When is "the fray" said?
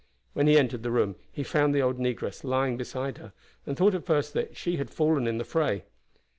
5.37-5.83